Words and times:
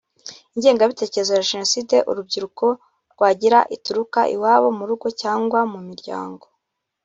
ingengabitekerezo 0.55 1.31
ya 1.33 1.47
Jenoside 1.49 1.95
urubyiruko 2.09 2.65
rwagira 3.13 3.59
ituruka 3.75 4.19
iwabo 4.35 4.67
mu 4.77 4.83
rugo 4.89 5.07
cyangwa 5.21 5.59
mu 5.71 5.79
miryango 5.87 6.45